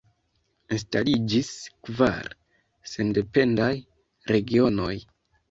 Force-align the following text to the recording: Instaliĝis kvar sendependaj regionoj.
Instaliĝis 0.77 1.51
kvar 1.89 2.31
sendependaj 2.93 3.71
regionoj. 4.35 4.91